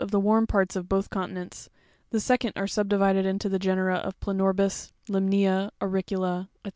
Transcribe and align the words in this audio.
the 0.09 0.19
warm 0.19 0.47
parts 0.47 0.75
of 0.75 0.89
both 0.89 1.11
continents: 1.11 1.69
the 2.09 2.19
second 2.19 2.53
are 2.55 2.65
subdivided 2.65 3.23
into 3.23 3.47
the 3.47 3.59
genera 3.59 3.97
of 3.97 4.19
PLanorsis, 4.19 4.91
Limnama, 5.07 5.69
AuricuLa, 5.79 6.47
&c. 6.65 6.69